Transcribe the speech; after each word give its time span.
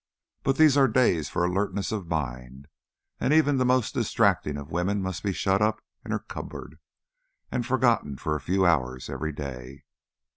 But 0.41 0.57
these 0.57 0.77
are 0.77 0.87
days 0.87 1.29
for 1.29 1.43
alertness 1.45 1.91
of 1.91 2.07
mind, 2.07 2.67
and 3.19 3.31
even 3.31 3.57
the 3.57 3.65
most 3.65 3.93
distracting 3.93 4.57
of 4.57 4.71
women 4.71 4.99
must 4.99 5.21
be 5.21 5.31
shut 5.31 5.61
up 5.61 5.79
in 6.03 6.09
her 6.09 6.17
cupboard 6.17 6.79
and 7.51 7.63
forgotten 7.63 8.17
for 8.17 8.35
a 8.35 8.41
few 8.41 8.65
hours 8.65 9.11
every 9.11 9.31
day." 9.31 9.83